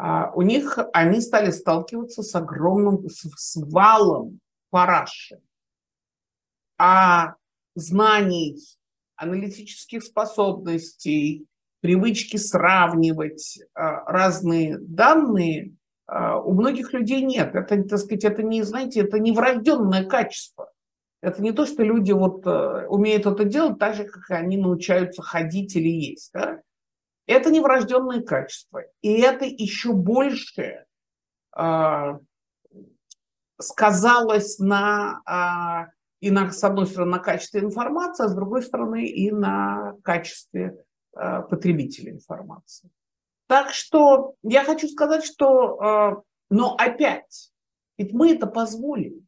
[0.00, 4.38] а, у них они стали сталкиваться с огромным с валом
[4.70, 5.40] параши.
[6.78, 7.34] А
[7.74, 8.58] знаний,
[9.16, 11.46] аналитических способностей,
[11.80, 15.74] привычки сравнивать а, разные данные
[16.06, 17.54] а, у многих людей нет.
[17.56, 20.72] Это, так сказать, это не, знаете, это не врожденное качество.
[21.20, 25.22] Это не то, что люди вот э, умеют это делать так же, как они научаются
[25.22, 26.30] ходить или есть.
[26.32, 26.60] Да?
[27.26, 28.82] Это не врожденное качество.
[29.02, 30.86] И это еще больше
[31.56, 32.18] э,
[33.60, 39.06] сказалось на, э, и на, с одной стороны, на качестве информации, а с другой стороны,
[39.06, 40.84] и на качестве
[41.16, 42.90] э, потребителя информации.
[43.48, 47.50] Так что я хочу сказать, что, э, но опять,
[47.96, 49.27] ведь мы это позволили.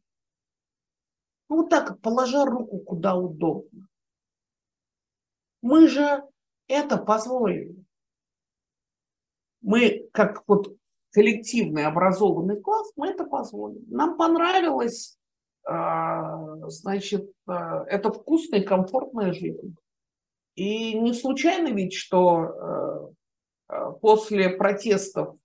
[1.51, 3.87] Ну, вот так, положа руку куда удобно.
[5.61, 6.23] Мы же
[6.67, 7.75] это позволили.
[9.61, 10.73] Мы, как вот
[11.11, 13.83] коллективный образованный класс, мы это позволили.
[13.89, 15.19] Нам понравилось,
[15.69, 15.73] э,
[16.67, 19.75] значит, э, это вкусная комфортная жизнь.
[20.55, 23.11] И не случайно ведь, что
[23.71, 25.37] Э, после протестов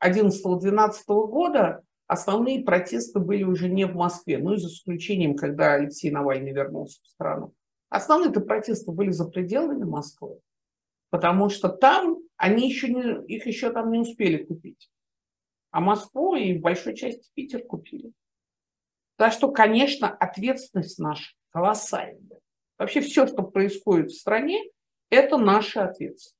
[0.00, 6.10] э, года основные протесты были уже не в Москве, ну и за исключением, когда Алексей
[6.10, 7.54] Навальный вернулся в страну.
[7.90, 10.40] Основные -то протесты были за пределами Москвы,
[11.10, 14.90] потому что там они еще не, их еще там не успели купить.
[15.70, 18.12] А Москву и в большой части Питер купили.
[19.16, 22.40] Так что, конечно, ответственность наша колоссальная.
[22.78, 24.62] Вообще все, что происходит в стране,
[25.10, 26.37] это наша ответственность.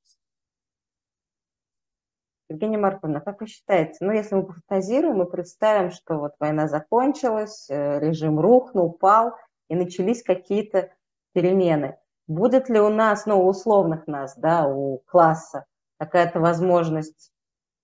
[2.50, 7.68] Евгения Марковна, как вы считаете, ну, если мы пофантазируем и представим, что вот война закончилась,
[7.68, 9.34] э, режим рухнул, упал,
[9.68, 10.90] и начались какие-то
[11.34, 15.66] перемены, будет ли у нас, ну, у условных нас, да, у класса,
[15.98, 17.32] какая-то возможность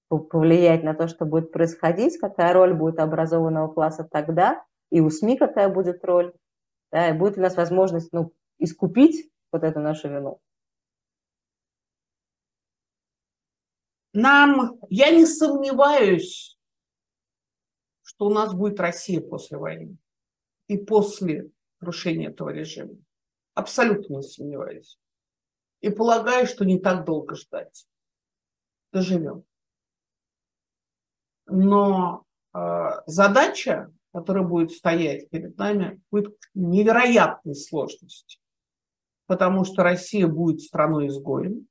[0.09, 5.37] повлиять на то, что будет происходить, какая роль будет образованного класса тогда, и у СМИ
[5.37, 6.33] какая будет роль,
[6.91, 10.41] да, и будет ли у нас возможность, ну, искупить вот эту нашу вину?
[14.15, 16.57] Нам, я не сомневаюсь,
[18.03, 19.97] что у нас будет Россия после войны
[20.69, 21.51] и после
[21.81, 22.95] крушения этого режима.
[23.55, 25.01] Абсолютно не сомневаюсь.
[25.81, 27.89] И полагаю, что не так долго ждать.
[28.93, 29.45] Доживем.
[31.47, 32.59] Но э,
[33.07, 38.41] задача, которая будет стоять перед нами, будет невероятной сложностью.
[39.27, 41.67] Потому что Россия будет страной изгоем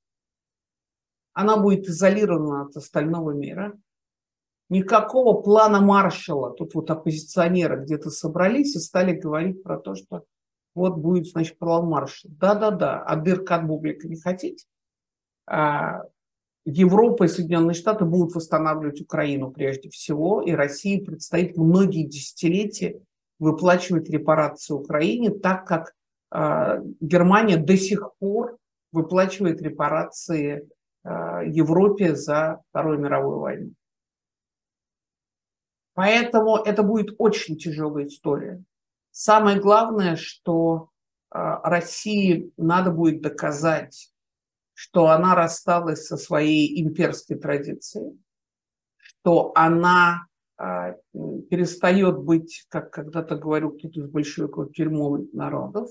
[1.33, 3.77] она будет изолирована от остального мира.
[4.69, 6.51] Никакого плана Маршала.
[6.51, 10.23] Тут вот оппозиционеры где-то собрались и стали говорить про то, что
[10.73, 12.33] вот будет, значит, план Маршала.
[12.39, 14.65] Да-да-да, а дыр как бублика не хотите?
[15.45, 16.03] А
[16.65, 23.01] Европа и Соединенные Штаты будут восстанавливать Украину прежде всего, и России предстоит многие десятилетия
[23.37, 25.93] выплачивать репарации Украине, так как
[26.31, 28.57] э, Германия до сих пор
[28.93, 30.69] выплачивает репарации
[31.05, 33.73] Европе за Вторую мировую войну.
[35.93, 38.63] Поэтому это будет очень тяжелая история.
[39.11, 40.89] Самое главное, что
[41.29, 44.11] а, России надо будет доказать,
[44.73, 48.19] что она рассталась со своей имперской традицией,
[48.97, 50.25] что она
[50.57, 55.89] а, перестает быть, как когда-то говорил кто-то из большевиков, тюрьмой народов,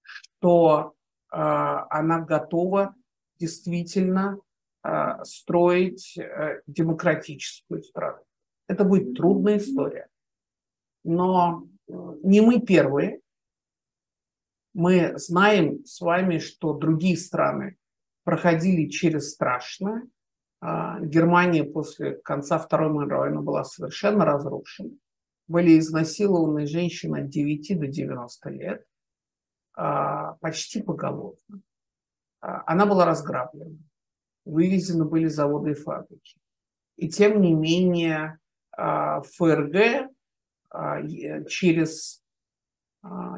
[0.00, 0.94] что
[1.30, 2.94] она готова
[3.38, 4.40] действительно
[5.24, 8.22] строить э, демократическую страну.
[8.68, 10.08] Это будет трудная история.
[11.04, 13.20] Но не мы первые.
[14.74, 17.76] Мы знаем с вами, что другие страны
[18.24, 20.06] проходили через страшное.
[20.60, 24.90] А, Германия после конца Второй мировой войны была совершенно разрушена.
[25.46, 28.84] Были изнасилованы женщины от 9 до 90 лет,
[29.74, 31.62] а, почти поголовно.
[32.40, 33.78] А, она была разграблена.
[34.44, 36.38] Вывезены были заводы и фабрики.
[36.96, 38.38] И тем не менее
[38.76, 40.08] в ФРГ
[40.70, 41.02] а,
[41.46, 42.22] через
[43.02, 43.36] а,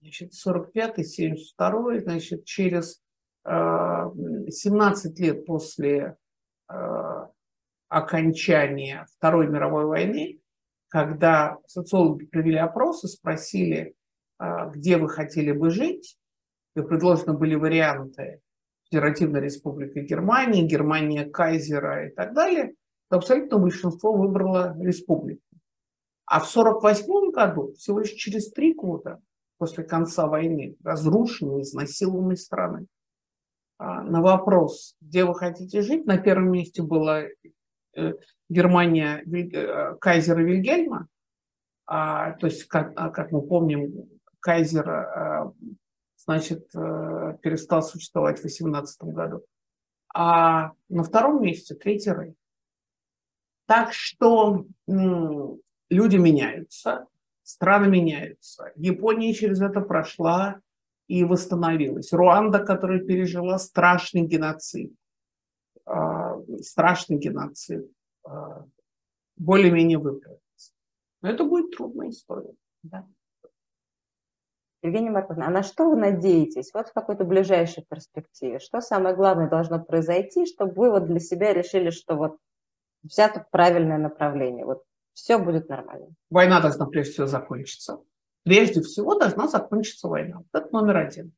[0.00, 3.02] значит, 45-й, 72-й, значит, через
[3.44, 3.44] 17
[5.20, 6.16] а, лет после
[7.88, 10.40] окончания Второй мировой войны,
[10.88, 13.96] когда социологи провели опросы, спросили,
[14.38, 16.16] где вы хотели бы жить,
[16.76, 18.40] и предложены были варианты
[18.84, 22.74] Федеративная Республика Германии, Германия Кайзера и так далее,
[23.08, 25.42] то абсолютно большинство выбрало республику.
[26.26, 29.20] А в 1948 году, всего лишь через три года
[29.58, 32.86] после конца войны, разрушенной, изнасилованной страны,
[33.78, 38.12] а, на вопрос, где вы хотите жить, на первом месте была э,
[38.48, 41.08] Германия э, кайзера Вильгельма,
[41.86, 44.08] а, то есть, а, как мы помним,
[44.40, 45.52] кайзер
[46.24, 49.44] значит, э, перестал существовать в 18 году.
[50.12, 52.34] А на втором месте Третий Рейх.
[53.66, 54.66] Так что
[55.88, 57.06] люди меняются,
[57.42, 58.72] страны меняются.
[58.76, 60.60] Япония через это прошла
[61.06, 62.12] и восстановилась.
[62.12, 64.92] Руанда, которая пережила страшный геноцид,
[65.84, 67.90] а, страшный геноцид,
[68.24, 68.64] а,
[69.36, 70.72] более-менее выправится.
[71.22, 72.54] Но это будет трудная история.
[72.82, 73.06] Да.
[74.82, 78.58] Евгения Марковна, а на что вы надеетесь вот в какой-то ближайшей перспективе?
[78.58, 82.38] Что самое главное должно произойти, чтобы вы вот для себя решили, что вот
[83.02, 84.64] взято правильное направление?
[84.64, 86.08] Вот все будет нормально.
[86.30, 88.00] Война должна прежде всего закончиться.
[88.44, 90.42] Прежде всего должна закончиться война.
[90.52, 91.32] Это номер один.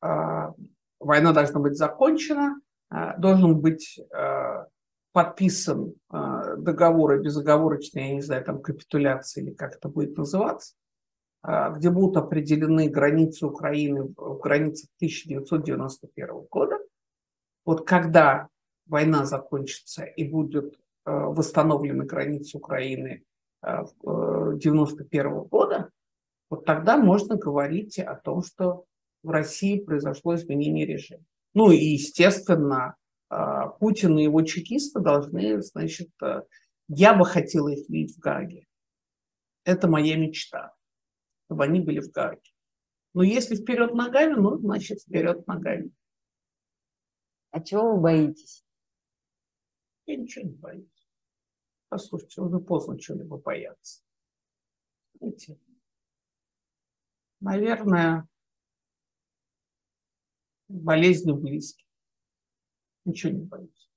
[0.00, 0.54] А,
[0.98, 2.60] война должна быть закончена,
[2.90, 4.66] а, должен быть а,
[5.12, 10.74] подписан договор и безоговорочный, я не знаю, там капитуляция или как это будет называться,
[11.76, 16.78] где будут определены границы Украины в границах 1991 года.
[17.64, 18.48] Вот когда
[18.86, 20.78] война закончится и будет
[21.08, 23.24] Э, восстановлены границы Украины
[23.62, 25.90] 1991 э, года,
[26.50, 28.84] вот тогда можно говорить о том, что
[29.22, 31.24] в России произошло изменение режима.
[31.54, 32.94] Ну и, естественно,
[33.30, 33.36] э,
[33.80, 36.10] Путин и его чекисты должны, значит,
[36.88, 38.66] я бы хотела их видеть в Гааге.
[39.64, 40.74] Это моя мечта,
[41.48, 42.52] чтобы они были в Гааге.
[43.14, 45.90] Но если вперед ногами, ну, значит, вперед ногами.
[47.50, 48.66] А чего вы боитесь?
[50.04, 51.08] Я ничего не боюсь.
[51.88, 54.02] Послушайте, уже поздно чего-либо бояться.
[55.14, 55.58] Знаете,
[57.40, 58.28] наверное,
[60.68, 61.86] болезни близких.
[63.06, 63.87] Ничего не боюсь.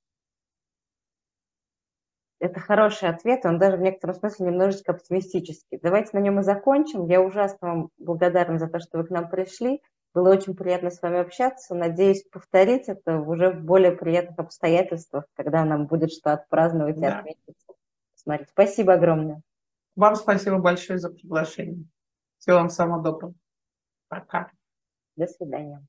[2.41, 5.77] Это хороший ответ, он даже в некотором смысле немножечко оптимистический.
[5.79, 7.05] Давайте на нем и закончим.
[7.05, 9.79] Я ужасно вам благодарна за то, что вы к нам пришли.
[10.15, 11.75] Было очень приятно с вами общаться.
[11.75, 17.09] Надеюсь повторить это уже в более приятных обстоятельствах, когда нам будет что отпраздновать да.
[17.09, 17.55] и отметить
[18.15, 18.49] смотреть.
[18.49, 19.43] Спасибо огромное.
[19.95, 21.85] Вам спасибо большое за приглашение.
[22.39, 23.35] Всего вам самого доброго.
[24.07, 24.49] Пока.
[25.15, 25.85] До свидания.